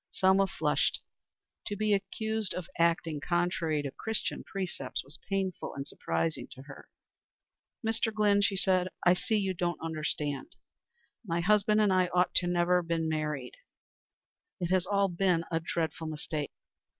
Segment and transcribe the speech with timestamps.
[0.11, 0.99] Selma flushed.
[1.67, 6.89] To be accused of acting contrary to Christian precepts was painful and surprising to her.
[7.85, 8.11] "Mr.
[8.11, 10.55] Glynn," she said, "I see you don't understand.
[11.23, 13.57] My husband and I ought never to have married.
[14.59, 16.49] It has all been a dreadful mistake.